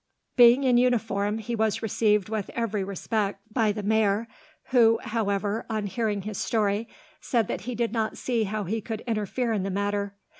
Being 0.35 0.63
in 0.63 0.77
uniform, 0.79 1.37
he 1.37 1.55
was 1.55 1.83
received 1.83 2.27
with 2.27 2.49
every 2.55 2.83
respect 2.83 3.41
by 3.53 3.71
the 3.71 3.83
mayor, 3.83 4.27
who, 4.71 4.97
however, 5.03 5.63
on 5.69 5.85
hearing 5.85 6.23
his 6.23 6.39
story, 6.39 6.87
said 7.19 7.47
that 7.47 7.61
he 7.61 7.75
did 7.75 7.93
not 7.93 8.17
see 8.17 8.45
how 8.45 8.63
he 8.63 8.81
could 8.81 9.01
interfere 9.01 9.53
in 9.53 9.61
the 9.61 9.69
matter. 9.69 10.15